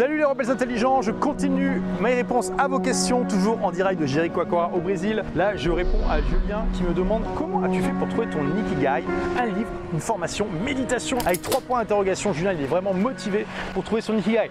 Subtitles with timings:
[0.00, 4.06] Salut les rebelles intelligents, je continue mes réponses à vos questions, toujours en direct de
[4.06, 5.22] Jericoacoara au Brésil.
[5.36, 9.04] Là, je réponds à Julien qui me demande comment as-tu fait pour trouver ton Ikigai
[9.38, 12.32] Un livre, une formation, méditation avec trois points d'interrogation.
[12.32, 13.44] Julien, il est vraiment motivé
[13.74, 14.48] pour trouver son Ikigai.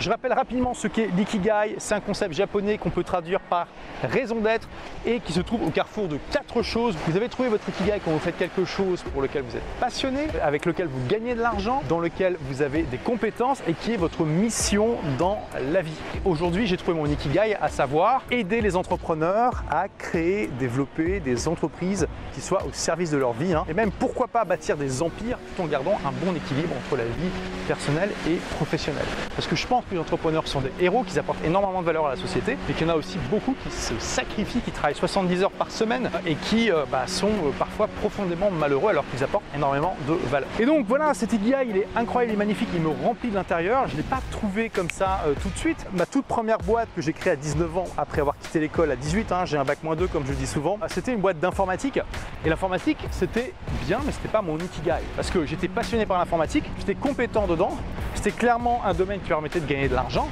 [0.00, 1.74] Je rappelle rapidement ce qu'est l'ikigai.
[1.78, 3.66] C'est un concept japonais qu'on peut traduire par
[4.04, 4.68] raison d'être
[5.04, 6.94] et qui se trouve au carrefour de quatre choses.
[7.08, 10.28] Vous avez trouvé votre ikigai quand vous faites quelque chose pour lequel vous êtes passionné,
[10.40, 13.96] avec lequel vous gagnez de l'argent, dans lequel vous avez des compétences et qui est
[13.96, 15.40] votre mission dans
[15.72, 15.98] la vie.
[16.24, 22.06] Aujourd'hui, j'ai trouvé mon ikigai, à savoir aider les entrepreneurs à créer, développer des entreprises
[22.34, 23.64] qui soient au service de leur vie hein.
[23.68, 27.04] et même pourquoi pas bâtir des empires tout en gardant un bon équilibre entre la
[27.04, 27.30] vie
[27.66, 29.04] personnelle et professionnelle.
[29.34, 32.10] Parce que je pense les entrepreneurs sont des héros, qui apportent énormément de valeur à
[32.10, 35.42] la société, mais qu'il y en a aussi beaucoup qui se sacrifient, qui travaillent 70
[35.42, 39.44] heures par semaine et qui euh, bah, sont euh, parfois profondément malheureux alors qu'ils apportent
[39.54, 40.48] énormément de valeur.
[40.58, 43.34] Et donc voilà, cet Ikigai, il est incroyable, il est magnifique, il me remplit de
[43.34, 43.86] l'intérieur.
[43.88, 45.86] Je ne l'ai pas trouvé comme ça euh, tout de suite.
[45.94, 48.96] Ma toute première boîte que j'ai créée à 19 ans, après avoir quitté l'école à
[48.96, 51.40] 18, hein, j'ai un bac moins 2 comme je le dis souvent, c'était une boîte
[51.40, 52.00] d'informatique.
[52.44, 53.52] Et l'informatique, c'était
[53.86, 55.02] bien, mais c'était pas mon Ikigai.
[55.16, 57.76] Parce que j'étais passionné par l'informatique, j'étais compétent dedans,
[58.18, 60.28] c'était clairement un domaine qui permettait de gagner de l'argent.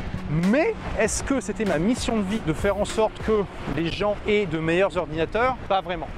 [0.50, 3.44] Mais est-ce que c'était ma mission de vie de faire en sorte que
[3.76, 5.56] les gens aient de meilleurs ordinateurs?
[5.68, 6.08] Pas vraiment.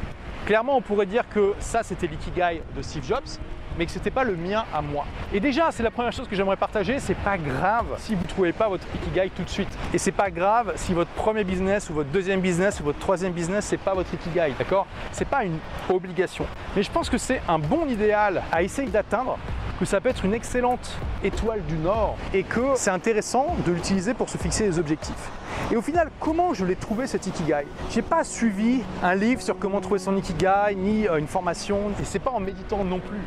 [0.46, 3.28] Clairement, on pourrait dire que ça, c'était l'ikigai de Steve Jobs,
[3.76, 5.04] mais que ce n'était pas le mien à moi.
[5.30, 8.28] Et déjà, c'est la première chose que j'aimerais partager, c'est pas grave si vous ne
[8.28, 9.78] trouvez pas votre ikigai tout de suite.
[9.92, 13.32] Et c'est pas grave si votre premier business ou votre deuxième business ou votre troisième
[13.32, 14.86] business, c'est pas votre ikigai, d'accord?
[15.12, 15.58] C'est pas une
[15.90, 16.46] obligation.
[16.74, 19.36] Mais je pense que c'est un bon idéal à essayer d'atteindre
[19.78, 24.12] que ça peut être une excellente étoile du Nord et que c'est intéressant de l'utiliser
[24.12, 25.30] pour se fixer des objectifs.
[25.70, 27.66] Et au final, comment je l'ai trouvé cet Ikigai?
[27.90, 32.04] J'ai pas suivi un livre sur comment trouver son Ikigai, ni euh, une formation, et
[32.04, 33.20] c'est pas en méditant non plus.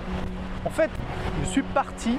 [0.65, 0.89] En fait,
[1.43, 2.17] je suis parti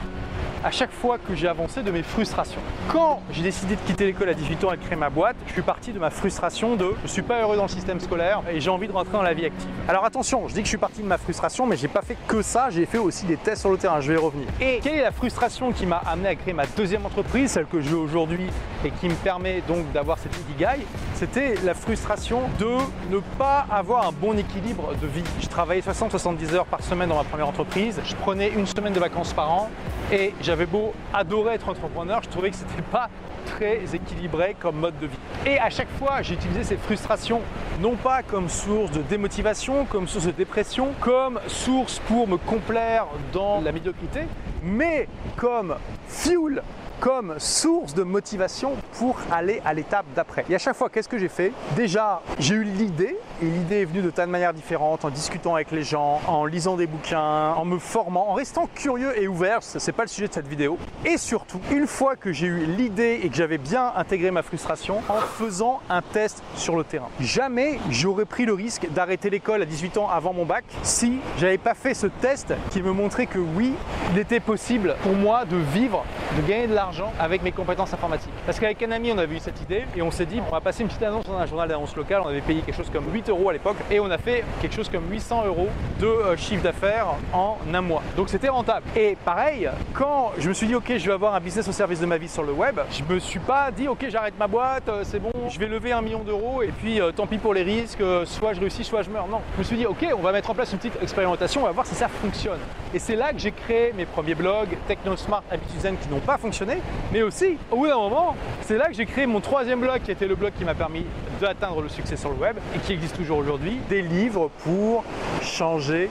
[0.64, 2.60] à chaque fois que j'ai avancé de mes frustrations.
[2.92, 5.52] Quand j'ai décidé de quitter l'école à 18 ans et de créer ma boîte, je
[5.52, 8.60] suis parti de ma frustration de je suis pas heureux dans le système scolaire et
[8.60, 9.68] j'ai envie de rentrer dans la vie active.
[9.88, 12.16] Alors attention, je dis que je suis parti de ma frustration, mais j'ai pas fait
[12.28, 14.46] que ça, j'ai fait aussi des tests sur le terrain, je vais y revenir.
[14.60, 17.80] Et quelle est la frustration qui m'a amené à créer ma deuxième entreprise, celle que
[17.80, 18.46] j'ai aujourd'hui
[18.84, 20.86] et qui me permet donc d'avoir cette ikigai?
[21.22, 22.78] C'était la frustration de
[23.08, 25.22] ne pas avoir un bon équilibre de vie.
[25.40, 28.98] Je travaillais 60-70 heures par semaine dans ma première entreprise, je prenais une semaine de
[28.98, 29.70] vacances par an
[30.10, 33.08] et j'avais beau adorer être entrepreneur, je trouvais que ce n'était pas
[33.46, 35.18] très équilibré comme mode de vie.
[35.46, 37.40] Et à chaque fois, j'ai utilisé ces frustrations
[37.80, 43.06] non pas comme source de démotivation, comme source de dépression, comme source pour me complaire
[43.32, 44.22] dans la médiocrité,
[44.64, 45.06] mais
[45.36, 45.76] comme
[46.08, 46.64] fuel
[47.02, 50.44] comme source de motivation pour aller à l'étape d'après.
[50.48, 51.52] Et à chaque fois, qu'est-ce que j'ai fait?
[51.74, 55.70] Déjà, j'ai eu l'idée, l'idée est venue de tas de manières différentes, en discutant avec
[55.70, 59.92] les gens, en lisant des bouquins, en me formant, en restant curieux et ouvert, c'est
[59.92, 60.78] pas le sujet de cette vidéo.
[61.04, 65.02] Et surtout, une fois que j'ai eu l'idée et que j'avais bien intégré ma frustration,
[65.08, 67.08] en faisant un test sur le terrain.
[67.20, 71.58] Jamais j'aurais pris le risque d'arrêter l'école à 18 ans avant mon bac si j'avais
[71.58, 73.74] pas fait ce test qui me montrait que oui,
[74.12, 76.04] il était possible pour moi de vivre,
[76.36, 78.32] de gagner de l'argent avec mes compétences informatiques.
[78.46, 80.60] Parce qu'avec un ami, on avait eu cette idée et on s'est dit, on va
[80.60, 82.22] passer une petite annonce dans un journal d'annonce local.
[82.24, 84.88] On avait payé quelque chose comme 8 à l'époque et on a fait quelque chose
[84.88, 85.68] comme 800 euros
[86.00, 88.02] de euh, chiffre d'affaires en un mois.
[88.16, 88.86] Donc c'était rentable.
[88.94, 92.00] Et pareil, quand je me suis dit, ok, je vais avoir un business au service
[92.00, 94.88] de ma vie sur le web, je me suis pas dit, ok, j'arrête ma boîte,
[94.88, 97.54] euh, c'est bon, je vais lever un million d'euros et puis euh, tant pis pour
[97.54, 99.28] les risques, soit je réussis, soit je meurs.
[99.28, 101.66] Non, je me suis dit, ok, on va mettre en place une petite expérimentation, on
[101.66, 102.60] va voir si ça fonctionne.
[102.92, 106.78] Et c'est là que j'ai créé mes premiers blogs, TechnoSmart, Habituzen, qui n'ont pas fonctionné,
[107.12, 110.10] mais aussi, au bout d'un moment, c'est là que j'ai créé mon troisième blog, qui
[110.10, 111.06] était le blog qui m'a permis
[111.42, 115.04] d'atteindre le succès sur le web et qui existe toujours aujourd'hui, des livres pour
[115.42, 116.08] changer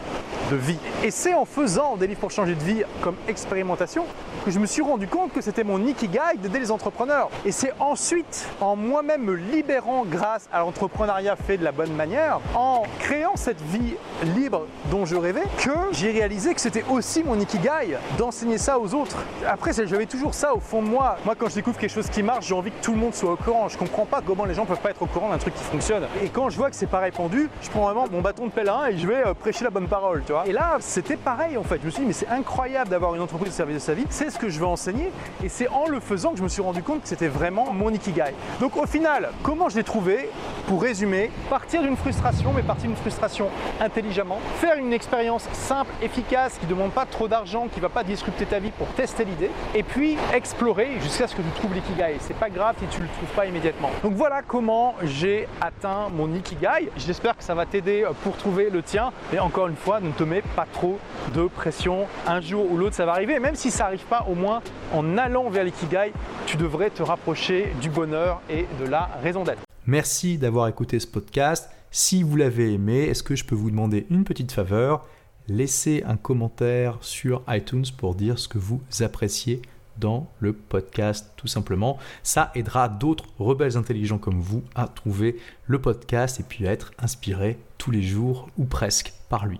[0.56, 0.78] vie.
[1.03, 4.06] Et c'est en faisant des livres pour changer de vie comme expérimentation
[4.45, 7.29] que je me suis rendu compte que c'était mon ikigai d'aider les entrepreneurs.
[7.45, 12.40] Et c'est ensuite, en moi-même me libérant grâce à l'entrepreneuriat fait de la bonne manière,
[12.56, 13.95] en créant cette vie
[14.35, 18.94] libre dont je rêvais, que j'ai réalisé que c'était aussi mon ikigai d'enseigner ça aux
[18.94, 19.17] autres.
[19.47, 21.17] Après, j'avais toujours ça au fond de moi.
[21.25, 23.34] Moi, quand je découvre quelque chose qui marche, j'ai envie que tout le monde soit
[23.34, 23.67] au courant.
[23.67, 26.03] Je comprends pas comment les gens peuvent pas être au courant d'un truc qui fonctionne.
[26.23, 28.87] Et quand je vois que c'est pas répandu, je prends vraiment mon bâton de pèlerin
[28.87, 30.41] et je vais euh, prêcher la bonne parole, tu vois.
[30.46, 31.79] Et là, c'était pareil en fait.
[31.82, 34.05] Je me suis dit, mais c'est incroyable d'avoir une entreprise au service de sa vie.
[34.09, 35.11] C'est ce que je veux enseigner.
[35.43, 37.90] Et c'est en le faisant que je me suis rendu compte que c'était vraiment mon
[37.90, 38.34] ikigai.
[38.59, 40.29] Donc au final, comment je l'ai trouvé
[40.67, 43.49] Pour résumer, partir d'une frustration, mais partir d'une frustration
[43.79, 44.40] intelligemment.
[44.58, 48.03] Faire une expérience simple, efficace, qui ne demande pas trop d'argent, qui ne va pas
[48.03, 49.52] disrupter ta vie pour tester l'idée.
[49.76, 52.17] Et puis explorer jusqu'à ce que tu trouves l'ikigai.
[52.20, 53.90] C'est pas grave si tu le trouves pas immédiatement.
[54.03, 56.90] Donc voilà comment j'ai atteint mon ikigai.
[56.97, 59.11] J'espère que ça va t'aider pour trouver le tien.
[59.32, 61.00] Mais encore une fois, ne te mets pas trop
[61.34, 62.08] de pression.
[62.28, 63.40] Un jour ou l'autre, ça va arriver.
[63.40, 64.62] Même si ça n'arrive pas au moins,
[64.94, 66.12] en allant vers l'ikigai,
[66.46, 69.62] tu devrais te rapprocher du bonheur et de la raison d'être.
[69.85, 71.70] Merci d'avoir écouté ce podcast.
[71.90, 75.06] Si vous l'avez aimé, est-ce que je peux vous demander une petite faveur?
[75.47, 79.62] Laissez un commentaire sur iTunes pour dire ce que vous appréciez
[79.97, 81.97] dans le podcast tout simplement.
[82.24, 86.91] Ça aidera d'autres rebelles intelligents comme vous à trouver le podcast et puis à être
[87.00, 89.59] inspirés tous les jours ou presque par lui.